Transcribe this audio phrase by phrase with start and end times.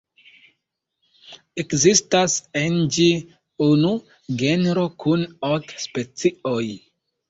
[1.65, 3.07] Ekzistas en ĝi
[3.69, 3.95] unu
[4.45, 6.63] genro kun ok specioj.